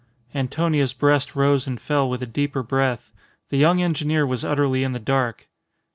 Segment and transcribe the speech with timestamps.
[0.33, 3.11] Antonia's breast rose and fell with a deeper breath.
[3.49, 5.47] The young engineer was utterly in the dark.